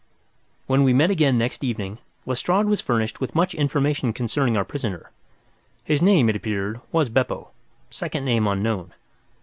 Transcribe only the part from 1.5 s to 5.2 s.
evening, Lestrade was furnished with much information concerning our prisoner.